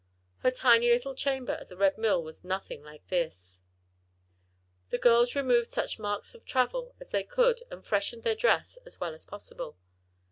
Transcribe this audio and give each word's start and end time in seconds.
Her 0.39 0.49
tiny 0.49 0.89
little 0.89 1.13
chamber 1.13 1.51
at 1.51 1.69
the 1.69 1.77
Red 1.77 1.95
Mill 1.95 2.23
was 2.23 2.43
nothing 2.43 2.81
like 2.81 3.07
this. 3.09 3.61
The 4.89 4.97
girls 4.97 5.35
removed 5.35 5.69
such 5.71 5.99
marks 5.99 6.33
of 6.33 6.43
travel 6.43 6.95
as 6.99 7.09
they 7.09 7.23
could 7.23 7.61
and 7.69 7.85
freshened 7.85 8.23
their 8.23 8.33
dress 8.33 8.77
as 8.77 8.99
well 8.99 9.13
as 9.13 9.25
possible. 9.27 9.77